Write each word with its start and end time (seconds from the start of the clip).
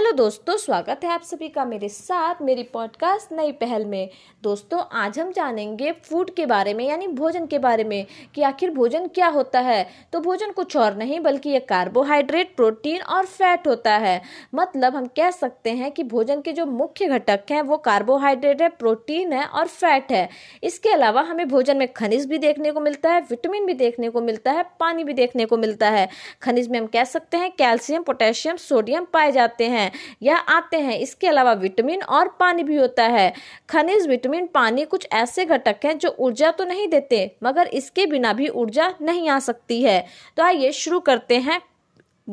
Hello 0.00 0.12
दोस्तों, 0.12 0.56
स्वागत 0.56 1.00
है 1.04 1.10
आप 1.10 1.22
सभी 1.22 1.48
का 1.48 1.64
मेरे 1.64 1.88
साथ 1.88 2.34
मेरी 2.42 2.62
पॉडकास्ट 2.62 3.32
नई 3.32 3.52
पहल 3.52 3.84
में। 3.84 4.10
दोस्तों, 4.42 4.80
आज 4.92 5.18
हम 5.18 5.32
जानेंगे 5.32 5.92
फ़ूड 5.92 6.30
के 6.34 6.46
बारे 6.46 6.74
में, 6.74 6.88
यानी 6.88 7.06
भोजन 7.06 7.46
के 7.46 7.58
बारे 7.58 7.84
में, 7.84 8.06
कि 8.34 8.42
आखिर 8.42 8.70
भोजन 8.70 9.06
क्या 9.06 9.26
होता 9.26 9.60
है। 9.60 9.86
तो 10.12 10.20
भोजन 10.20 10.50
कुछ 10.50 10.76
और 10.76 10.96
नहीं, 10.96 11.20
बल्कि 11.20 11.50
ये 11.50 11.60
कार्बोहाइड्रेट 11.60 12.56
प्रोटीन 12.56 13.02
और 13.02 13.26
फैट 13.26 13.68
होता 13.68 13.96
है। 13.96 14.22
मतलब 14.54 14.96
हम 14.96 15.06
कह 15.06 15.30
सकते 15.30 15.70
हैं 15.70 15.92
कि 15.92 16.04
भोजन 16.04 16.40
के 16.40 16.52
जो 16.52 16.66
मुख्य 16.66 17.06
घटक 17.06 17.44
हैं, 17.50 17.62
वो 17.62 17.76
कार्बोहाइड्रेट 17.76 18.62
है 18.62 18.68
प्रोटीन 18.68 19.32
है 19.32 19.46
और 19.46 19.66
फैट 19.66 20.12
है। 20.12 20.28
इसके 20.62 20.90
अलावा 20.90 21.22
हमें 21.22 21.48
भोजन 21.48 21.76
में 21.76 21.92
खनिज 21.92 22.26
भी 22.26 22.38
देखने 22.38 22.72
को 22.72 22.80
मिलता 22.80 23.10
है 23.10 23.20
विटामिन 23.20 23.66
भी 23.66 23.74
देखने 23.74 24.10
को 24.10 24.20
मिलता 24.20 24.52
है, 24.52 24.64
पानी 24.80 25.04
भी 25.04 25.12
देखने 25.12 25.44
को 25.44 25.56
मिलता 25.56 25.90
है। 25.90 26.08
खनिज 26.42 26.68
में 26.68 26.80
हम 26.80 26.86
कह 26.86 27.04
सकते 27.04 27.36
हैं 27.36 27.50
कैल्शियम 27.50 28.02
पोटेशियम 28.02 28.56
सोडियम 28.56 29.04
पाए 29.04 29.32
जाते 29.32 29.68
हैं। 29.68 29.89
हैं 29.90 30.16
या 30.22 30.36
आते 30.36 30.76
हैं। 30.76 30.98
इसके 30.98 31.26
अलावा 31.26 31.52
विटामिन 31.52 32.02
और 32.02 32.28
पानी 32.40 32.64
भी 32.64 32.76
होता 32.76 33.04
है। 33.04 33.32
खनिज, 33.70 34.06
विटामिन, 34.08 34.46
पानी 34.46 34.84
कुछ 34.84 35.06
ऐसे 35.12 35.44
घटक 35.44 35.84
हैं 35.84 35.98
जो 35.98 36.14
ऊर्जा 36.18 36.50
तो 36.50 36.64
नहीं 36.64 36.88
देते, 36.88 37.30
मगर 37.44 37.66
इसके 37.66 38.06
बिना 38.06 38.32
भी 38.32 38.48
ऊर्जा 38.48 38.94
नहीं 39.02 39.28
आ 39.28 39.38
सकती 39.38 39.82
है। 39.82 40.04
तो 40.36 40.42
आइए 40.42 40.72
शुरू 40.72 41.00
करते 41.00 41.38
हैं 41.38 41.60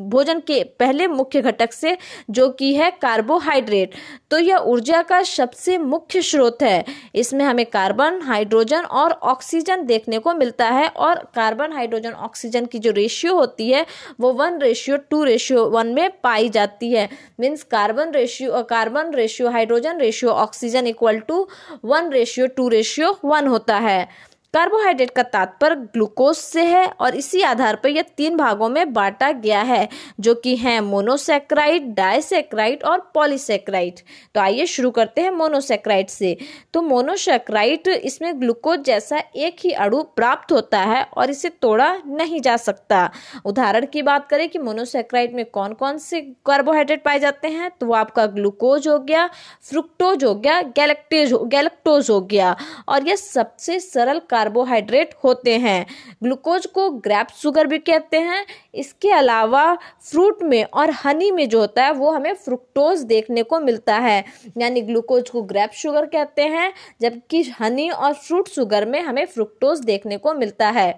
भोजन 0.08 0.40
के 0.40 0.62
पहले 0.80 1.06
मुख्य 1.06 1.40
घटक 1.42 1.72
से, 1.72 1.96
जो 2.30 2.48
कि 2.50 2.74
है 2.74 2.90
कार्बोहाइड्रेट। 3.02 3.94
तो 4.30 4.38
यह 4.38 4.56
ऊर्जा 4.66 5.02
का 5.02 5.22
सबसे 5.24 5.78
मुख्य 5.78 6.22
स्रोत 6.22 6.62
है। 6.62 6.84
इसमें 7.14 7.44
हमें 7.44 7.64
कार्बन, 7.66 8.20
हाइड्रोजन 8.22 8.84
और 8.92 9.12
ऑक्सीजन 9.12 9.84
देखने 9.86 10.18
को 10.18 10.34
मिलता 10.34 10.68
है 10.68 10.86
और 10.88 11.22
कार्बन, 11.34 11.72
हाइड्रोजन, 11.72 12.10
ऑक्सीजन 12.10 12.66
की 12.66 12.78
जो 12.78 12.90
रेशियो 12.90 13.34
होती 13.34 13.70
है, 13.70 13.84
वो 14.20 14.32
one 14.32 14.58
ratio 14.58 14.96
two 15.10 15.22
ratio 15.24 15.64
one 15.66 15.86
में 15.88 16.10
पाई 16.22 16.48
जाती 16.48 16.92
है। 16.92 17.08
Means 17.40 17.62
carbon 17.62 18.12
ratio 18.12 18.62
carbon 18.64 19.12
ratio 19.14 19.50
hydrogen 19.50 19.98
ratio 19.98 20.30
oxygen 20.32 20.86
equal 20.86 21.18
to 21.18 21.46
one 21.84 22.10
ratio 22.10 22.46
two 22.46 22.68
ratio 22.68 23.16
one 23.24 23.46
होता 23.46 23.76
है। 23.78 24.08
कार्बोहाइड्रेट 24.54 25.10
का 25.10 25.22
तात्पर्य 25.24 25.74
ग्लूकोज 25.94 26.36
से 26.36 26.64
है 26.64 26.86
और 26.90 27.14
इसी 27.14 27.40
आधार 27.42 27.76
पर 27.76 27.88
यह 27.88 28.02
तीन 28.16 28.36
भागों 28.36 28.68
में 28.68 28.92
बांटा 28.92 29.30
गया 29.32 29.60
है, 29.62 29.88
जो 30.20 30.34
कि 30.34 30.54
हैं 30.56 30.80
मोनोसेक्राइड 30.80 31.92
डायसेक्राइड 31.94 32.82
और 32.82 33.00
पॉलीसेक्राइड। 33.14 33.98
तो 34.34 34.40
आइए 34.40 34.66
शुरू 34.66 34.90
करते 34.90 35.20
हैं 35.20 35.30
मोनोसेक्राइड 35.30 36.08
से। 36.08 36.36
तो 36.74 36.82
मोनोसेक्राइड 36.82 37.88
इसमें 37.88 38.40
ग्लूकोज 38.40 38.84
जैसा 38.84 39.18
एक 39.36 39.56
ही 39.60 39.72
अणु 39.72 40.02
प्राप्त 40.16 40.52
होता 40.52 40.80
है 40.80 41.02
और 41.04 41.30
इसे 41.30 41.48
तोड़ा 41.62 41.92
नहीं 42.06 42.40
जा 42.40 42.56
सकता। 42.58 43.10
उदाहरण 43.44 43.86
की 43.86 44.02
बात 44.02 44.28
करें 44.28 44.48
कि 44.48 44.58
मोनोसेक्राइड 44.60 45.34
में 45.34 45.44
कौन 45.46 45.72
कौन 45.74 45.98
से 45.98 46.20
कार्बोहाइड्रेट 46.46 47.04
पाए 47.04 47.18
जाते 47.18 47.48
हैं 47.50 47.70
तो 47.70 47.86
वो 47.86 47.94
आपका 47.94 48.26
ग्लूकोज 48.28 48.88
हो 48.88 48.98
गया, 49.00 49.26
फ्रुक्टोज 49.62 50.24
हो 50.24 50.34
गया, 50.34 50.60
गैलेक्टेज 50.62 51.34
गैलेक्टोज 51.34 52.10
हो 52.10 52.20
गया। 52.22 52.56
और 52.88 53.08
यह 53.08 53.16
सबसे 53.16 53.78
सरल 53.80 54.20
कार्बोहाइड्रेट 54.38 55.14
होते 55.24 55.56
हैं। 55.58 55.86
ग्लूकोज 56.22 56.66
को 56.66 56.90
ग्रैप 56.90 57.28
शुगर 57.36 57.66
भी 57.66 57.78
कहते 57.80 58.16
हैं। 58.16 58.44
इसके 58.74 59.10
अलावा 59.12 59.74
फ्रूट 60.10 60.42
में 60.42 60.64
और 60.64 60.90
हनी 61.04 61.30
में 61.30 61.48
जो 61.48 61.60
होता 61.60 61.84
है, 61.84 61.92
वो 61.92 62.10
हमें 62.10 62.32
फ्रुक्टोज 62.34 63.02
देखने 63.04 63.42
को 63.42 63.60
मिलता 63.60 63.96
है। 63.98 64.24
यानी 64.58 64.80
ग्लूकोज 64.80 65.30
को 65.30 65.42
ग्रैप 65.42 65.70
शुगर 65.72 66.06
कहते 66.06 66.42
हैं, 66.42 66.72
जबकि 67.00 67.42
हनी 67.60 67.88
और 67.90 68.12
फ्रूट 68.12 68.48
शुगर 68.48 68.86
में 68.86 69.00
हमें 69.00 69.24
फ्रुक्टोज 69.26 69.80
देखने 69.80 70.16
को 70.16 70.34
मिलता 70.34 70.68
है। 70.70 70.90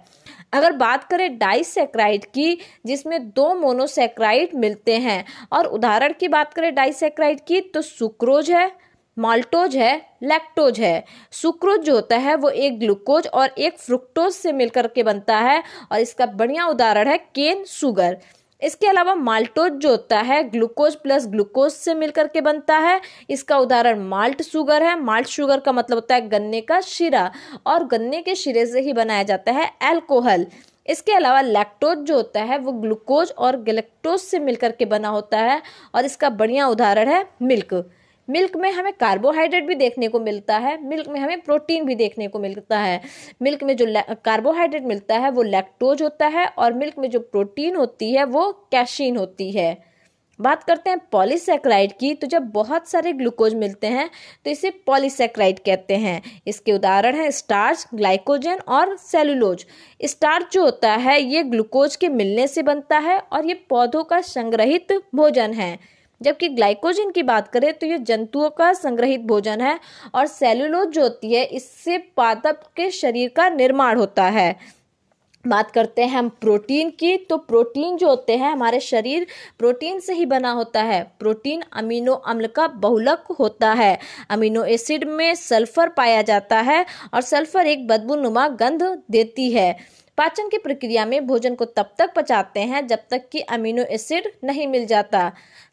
अगर 0.53 0.73
बात 0.73 1.05
करें 1.05 1.39
डाइसेक्राइड 1.39 2.25
की, 2.25 2.59
जिसमें 2.87 3.29
दो 3.31 3.55
मोनोसेक्राइड 3.55 4.55
मिलते 4.55 4.97
हैं, 4.97 5.25
और 5.53 5.67
उदाहरण 5.67 6.13
की 6.13 6.29
बात 6.29 6.55
करें 6.55 6.75
डाइसेक्राइड 6.75 7.41
की 7.41 7.61
तो 7.61 7.83
सुक्रोज 7.83 8.51
है 8.51 8.71
माल्टोज 9.21 9.75
है, 9.77 9.95
लैक्टोज 10.23 10.79
है। 10.81 11.05
सुक्रोज 11.33 11.81
जो 11.81 11.95
होता 11.95 12.17
है, 12.17 12.35
वो 12.35 12.49
एक 12.49 12.79
ग्लूकोज 12.81 13.27
और 13.28 13.49
एक 13.59 13.78
फ्रुक्टोज 13.78 14.33
से 14.33 14.53
मिलकर 14.53 14.87
के 14.87 15.03
बनता 15.03 15.39
है 15.39 15.62
और 15.93 16.00
इसका 16.00 16.27
बढ़िया 16.27 16.67
उदाहरण 16.67 17.09
है 17.09 17.17
केन 17.19 17.65
शुगर 17.65 18.17
इसके 18.62 18.87
अलावा 18.87 19.15
माल्टोज 19.15 19.72
जो 19.72 19.91
होता 19.91 20.21
है, 20.21 20.43
ग्लूकोज 20.44 20.94
प्लस 20.94 21.27
ग्लूकोज 21.27 21.71
से 21.72 21.94
मिलकर 21.94 22.27
के 22.27 22.41
बनता 22.41 22.77
है। 22.78 23.00
इसका 23.31 23.59
उदाहरण 23.59 24.00
माल्ट 24.09 24.43
शुगर 24.43 24.83
है। 24.83 24.99
माल्ट 25.00 25.27
शुगर 25.27 25.61
का 25.61 25.73
मतलब 25.73 25.97
होता 25.97 26.15
है 26.15 26.28
गन्ने 26.28 26.61
का 26.61 26.81
शिरा 26.81 27.31
और 27.67 27.87
गन्ने 27.87 28.21
के 28.23 28.34
शिरे 28.34 28.67
से 28.67 28.81
ही 28.81 28.93
बनाया 28.93 29.23
जाता 29.23 29.53
है 29.53 29.71
एल्कोहल। 29.83 30.47
इसके 30.87 31.12
अलावा 31.12 31.41
लैक्टोज 31.41 31.99
जो 31.99 32.17
होता 32.17 32.43
है, 32.43 32.59
वो 32.59 32.73
ग्लूकोज 32.73 33.33
और 33.39 33.62
गलेक्टोज 33.62 34.21
से 34.21 34.39
मिलकर 34.39 34.73
के 34.73 34.84
बना 34.87 35.09
होता 35.09 35.39
है 35.41 35.61
और 35.94 36.05
इसका 36.05 36.31
बढ़िया 36.31 36.67
उदाहरण 36.69 37.09
है 37.09 37.25
मिल्क। 37.43 37.75
मिल्क 38.28 38.56
में 38.56 38.70
हमें 38.72 38.92
कार्बोहाइड्रेट 38.92 39.66
भी 39.66 39.75
देखने 39.75 40.08
को 40.08 40.20
मिलता 40.20 40.56
है, 40.58 40.76
मिल्क 40.84 41.08
में 41.08 41.19
हमें 41.20 41.41
प्रोटीन 41.41 41.84
भी 41.84 41.94
देखने 41.94 42.28
को 42.28 42.38
मिलता 42.38 42.78
है। 42.78 43.00
मिल्क 43.42 43.62
में 43.62 43.76
जो 43.76 43.86
कार्बोहाइड्रेट 44.25 44.84
मिलता 44.84 45.19
है, 45.19 45.31
वो 45.31 45.42
लैक्टोज 45.42 46.03
होता 46.03 46.26
है 46.28 46.47
और 46.48 46.72
मिल्क 46.75 46.98
में 46.98 47.10
जो 47.10 47.20
प्रोटीन 47.20 47.76
होती 47.76 48.12
है, 48.12 48.25
वो 48.25 48.50
कैशीन 48.72 49.16
होती 49.16 49.50
है। 49.53 49.76
बात 50.38 50.62
करते 50.64 50.91
हैं 50.91 50.98
पॉलीसेक्राइड 51.12 51.92
की 51.92 52.12
तो 52.14 52.26
जब 52.26 52.42
बहुत 52.53 52.88
सारे 52.88 53.12
ग्लूकोज 53.12 53.54
मिलते 53.54 53.86
हैं 53.86 54.08
तो 54.44 54.50
इसे 54.50 54.70
पॉलीसेक्राइड 54.87 55.58
कहते 55.58 55.97
हैं। 55.97 56.22
इसके 56.47 56.72
उदाहरण 56.72 57.16
हैं 57.16 57.31
स्टार्च 57.31 57.87
ग्लाइकोजन 57.94 58.60
और 58.69 58.97
सेलुलोज 58.98 59.66
स्टार्च 60.00 60.52
जो 60.52 60.64
होता 60.64 60.92
है, 60.92 61.20
ये 61.22 61.42
ग्लूकोज 61.44 61.97
के 61.97 62.08
मिलने 62.10 62.47
से 62.48 62.62
बनता 62.62 62.98
है 62.98 63.19
और 63.22 63.47
ये 63.47 63.54
पौधों 63.70 64.04
का 64.04 64.20
संग्रहित 64.22 64.92
भोजन 65.14 65.52
है। 65.54 65.78
जबकि 66.20 66.48
ग्लाइकोजन 66.50 67.10
की 67.10 67.22
बात 67.25 67.48
करें 67.48 67.72
तो 67.72 67.86
ये 67.86 67.98
जंतुओं 68.00 68.50
का 68.50 68.72
संग्रहित 68.75 69.20
भोजन 69.22 69.60
है 69.60 69.78
और 70.14 70.26
सेलुलोज 70.28 70.88
जो 70.88 71.03
होती 71.03 71.32
है, 71.34 71.44
इससे 71.44 71.98
पादप 72.16 72.60
के 72.76 72.91
शरीर 72.92 73.32
का 73.36 73.48
निर्माण 73.50 73.98
होता 73.98 74.25
है। 74.26 74.54
बात 75.44 75.70
करते 75.70 76.03
हैं 76.03 76.10
हम 76.10 76.28
प्रोटीन 76.31 76.91
की 76.91 77.16
तो 77.19 77.36
प्रोटीन 77.38 77.97
जो 77.97 78.08
होते 78.08 78.36
हैं, 78.36 78.50
हमारे 78.53 78.81
शरीर 78.81 79.26
प्रोटीन 79.58 80.00
से 80.00 80.14
ही 80.14 80.26
बना 80.26 80.50
होता 80.50 80.82
है। 80.82 81.03
प्रोटीन 81.19 81.62
अमीनो 81.72 82.12
अम्ल 82.12 82.47
का 82.47 82.66
बहुलक 82.76 83.25
होता 83.38 83.72
है। 83.72 83.98
अमीनो 84.31 84.64
एसिड 84.66 85.04
में 85.06 85.34
सल्फ़र 85.37 85.88
पाया 85.88 86.20
जाता 86.22 86.60
है 86.60 86.84
और 87.14 87.20
सल्फ़र 87.22 87.66
एक 87.66 87.87
बदबूनुमा 87.88 88.47
गंध 88.60 88.82
देती 89.10 89.50
है। 89.52 89.76
पाचन 90.20 90.48
की 90.48 90.58
प्रक्रिया 90.58 91.04
में 91.06 91.26
भोजन 91.26 91.54
को 91.54 91.64
तब 91.64 91.92
तक 91.98 92.12
पचाते 92.14 92.60
हैं 92.60 92.86
जब 92.86 92.98
तक 93.10 93.28
कि 93.32 93.41
अमीनो 93.41 93.82
एसिड 93.82 94.31
नहीं 94.44 94.66
मिल 94.66 94.84
जाता। 94.86 95.20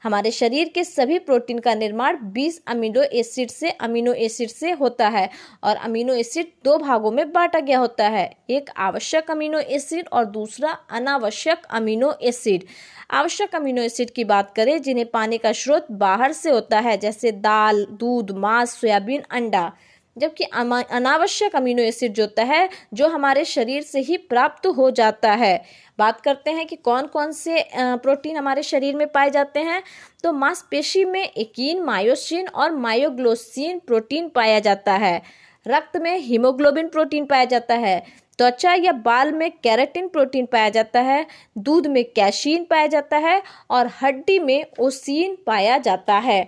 हमारे 0.03 0.31
शरीर 0.31 0.69
के 0.75 0.83
सभी 0.83 1.17
प्रोटीन 1.19 1.59
का 1.59 1.73
निर्माण 1.73 2.17
20 2.33 2.59
अमीनो 2.67 3.01
एसिड 3.13 3.49
से 3.49 3.69
अमीनो 3.69 4.13
एसिड 4.13 4.49
से 4.49 4.71
होता 4.71 5.07
है 5.07 5.29
और 5.63 5.75
अमीनो 5.75 6.13
एसिड 6.13 6.51
दो 6.63 6.77
भागों 6.77 7.11
में 7.11 7.31
बांटा 7.31 7.59
गया 7.59 7.79
होता 7.79 8.07
है, 8.07 8.37
एक 8.49 8.69
आवश्यक 8.77 9.31
अमीनो 9.31 9.59
एसिड 9.59 10.07
और 10.13 10.25
दूसरा 10.25 10.71
अनावश्यक 10.91 11.65
अमीनो 11.71 12.13
एसिड। 12.21 12.63
आवश्यक 13.11 13.55
अमीनो 13.55 13.81
एसिड 13.81 14.11
की 14.11 14.23
बात 14.23 14.55
करें, 14.55 14.81
जिन्हें 14.81 15.05
पानी 15.05 15.37
का 15.37 15.51
स्रोत 15.51 15.91
बाहर 15.91 16.31
से 16.31 16.49
होता 16.49 16.79
है, 16.79 16.97
जैसे 16.97 17.31
दाल, 17.31 17.85
दूध, 17.91 18.31
मांस, 18.31 18.79
सोयाबीन, 18.81 19.23
अंडा। 19.31 19.71
जबकि 20.17 20.44
अनावश्यक 20.44 21.55
अमीनो 21.55 21.83
एसिड 21.83 22.13
जो 22.13 22.23
होता 22.23 22.44
है, 22.44 22.69
जो 22.94 23.07
हमारे 23.07 23.45
शरीर 23.45 23.81
से 23.83 24.00
ही 24.00 24.17
प्राप्त 24.19 24.67
हो 24.67 24.89
जाता 24.91 25.31
है। 25.33 25.61
बात 26.00 26.22
करते 26.22 26.51
हैं 26.51 26.66
कि 26.67 26.75
कौन 26.78 27.05
कौन 27.07 27.31
से 27.31 27.66
प्रोटीन 27.75 28.38
हमारे 28.38 28.63
शरीर 28.63 28.95
में 28.95 29.07
पाए 29.07 29.29
जाते 29.29 29.59
हैं 29.61 29.81
तो 30.23 30.33
मांसपेशी 30.33 31.03
में 31.06 31.23
एकीन, 31.23 31.81
मायोसिन 31.83 32.47
और 32.47 32.72
मायोग्लोसिन 32.73 33.79
प्रोटीन 33.79 34.29
पाया 34.29 34.59
जाता 34.59 34.94
है। 34.95 35.22
रक्त 35.66 35.97
में 35.97 36.17
हीमोग्लोबिन 36.17 36.88
प्रोटीन 36.88 37.25
पाया 37.25 37.45
जाता 37.45 37.75
है। 37.75 38.00
त्वचा 38.39 38.73
या 38.73 38.91
बाल 38.94 39.31
में 39.31 39.51
कैरेटिन 39.63 40.07
प्रोटीन 40.07 40.45
पाया 40.45 40.69
जाता 40.69 41.01
है। 41.01 41.25
दूध 41.57 41.88
में 41.88 42.03
कैशीन 42.06 42.63
पाया 42.63 42.88
जाता 42.88 43.17
है 43.17 43.41
और 43.69 43.89
हड्डी 44.01 44.38
में 44.39 44.66
ओसीन 44.79 45.38
पाया 45.45 45.77
जाता 45.80 46.18
है। 46.19 46.39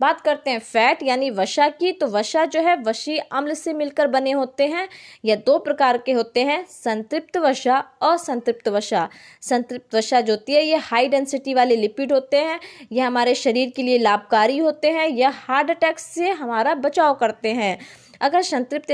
बात 0.00 0.20
करते 0.20 0.50
हैं 0.50 0.58
फैट, 0.60 1.02
यानी 1.02 1.30
वशा 1.30 1.68
की। 1.70 1.92
तो 1.92 2.06
वशा 2.08 2.44
जो 2.44 2.60
है 2.60 2.76
वशी 2.82 3.16
अम्ल 3.18 3.54
से 3.54 3.72
मिलकर 3.72 4.06
बने 4.06 4.30
होते 4.32 4.66
हैं 4.66 4.88
यह 5.24 5.42
दो 5.46 5.58
प्रकार 5.58 5.98
के 5.98 6.12
होते 6.12 6.44
हैं, 6.44 6.64
संतृप्त 6.68 7.36
वशा 7.36 7.78
असंतृप्त 8.02 8.68
वशा 8.68 9.08
संतृप्त 9.42 9.94
वशा 9.94 10.20
जो 10.20 10.32
होती 10.32 10.52
है, 10.52 10.64
ये 10.64 10.76
हाई 10.76 11.08
डेंसिटी 11.08 11.54
वाले 11.54 11.76
लिपिड 11.76 12.12
होते 12.12 12.36
हैं 12.38 12.58
यह 12.92 13.06
हमारे 13.06 13.34
शरीर 13.36 13.72
के 13.76 13.82
लिए 13.82 13.98
लाभकारी 13.98 14.58
होते 14.58 14.90
हैं 14.90 15.08
यह 15.08 15.32
हार्ट 15.38 15.70
अटैक 15.70 15.98
से 15.98 16.30
हमारा 16.30 16.74
बचाव 16.76 17.14
करते 17.14 17.52
हैं। 17.52 17.78
अगर 18.20 18.42
संतृप्त 18.42 18.90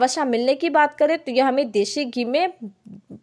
वशा 0.00 0.24
मिलने 0.26 0.54
की 0.54 0.70
बात 0.70 0.94
करें 0.94 1.18
तो 1.18 1.32
यह 1.32 1.46
हमें 1.46 1.70
देशी 1.70 2.04
घी 2.04 2.24
में 2.26 2.52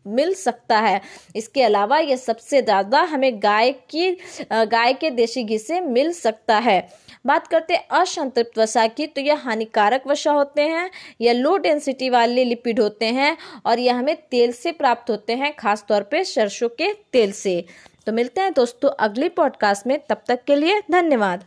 मिल 0.08 0.34
सकता 0.36 0.78
है। 0.80 1.02
इसके 1.36 1.64
अलावा 1.64 1.98
यह 2.00 2.16
सबसे 2.18 2.62
ज़्यादा 2.62 3.02
हमें 3.04 3.42
गाय 3.44 3.72
की 3.90 4.12
गाय 4.52 4.94
के 4.94 5.10
देशी 5.12 5.44
घी 5.44 5.58
से 5.58 5.80
मिल 5.82 6.12
सकता 6.14 6.58
है। 6.60 6.80
बात 7.26 7.48
करते 7.48 7.76
असंतृप्त 7.76 8.58
वसा 8.60 8.86
की 8.90 9.08
तो 9.08 9.22
यह 9.22 9.42
हानिकारक 9.44 10.04
वसा 10.08 10.32
होते 10.32 10.62
हैं, 10.64 10.90
यह 11.22 11.34
लो 11.34 11.56
डेंसिटी 11.58 12.10
वाले 12.10 12.44
लिपिड 12.44 12.80
होते 12.80 13.06
हैं, 13.08 13.36
और 13.66 13.80
यह 13.80 13.96
हमें 13.96 14.16
तेल 14.22 14.52
से 14.54 14.72
प्राप्त 14.74 15.10
होते 15.10 15.34
हैं, 15.34 15.54
खासतौर 15.56 16.04
पर 16.04 16.24
सरसों 16.26 16.70
के 16.72 16.92
तेल 17.14 17.32
से। 17.34 17.64
तो 18.06 18.14
मिलते 18.14 18.42
हैं 18.42 18.54
दोस्तों 18.54 18.90
अगली 19.00 19.30
पॉडकास्ट 19.32 19.88
में, 19.88 20.00
तब 20.10 20.24
तक 20.28 20.44
के 20.44 20.56
लिए 20.56 20.82
धन्यवाद। 20.92 21.44